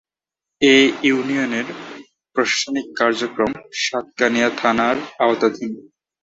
[0.61, 0.77] এ
[1.03, 1.67] ইউনিয়নের
[2.35, 3.51] প্রশাসনিক কার্যক্রম
[3.81, 5.71] সাতকানিয়া থানার আওতাধীন।